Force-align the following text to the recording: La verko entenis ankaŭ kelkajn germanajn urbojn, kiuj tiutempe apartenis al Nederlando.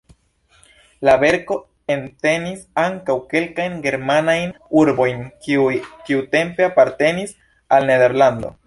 La 1.07 1.13
verko 1.23 1.57
entenis 1.95 2.63
ankaŭ 2.85 3.17
kelkajn 3.35 3.77
germanajn 3.85 4.57
urbojn, 4.83 5.23
kiuj 5.45 5.71
tiutempe 6.11 6.71
apartenis 6.73 7.39
al 7.79 7.93
Nederlando. 7.95 8.57